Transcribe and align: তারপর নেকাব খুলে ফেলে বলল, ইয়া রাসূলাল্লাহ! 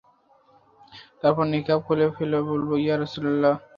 তারপর 1.21 1.45
নেকাব 1.51 1.79
খুলে 1.85 2.05
ফেলে 2.15 2.39
বলল, 2.49 2.69
ইয়া 2.83 2.95
রাসূলাল্লাহ! 2.97 3.53